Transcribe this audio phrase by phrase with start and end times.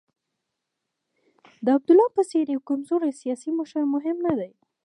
[1.65, 4.51] د عبدالله په څېر یو کمزوری سیاسي مشر مهم نه دی.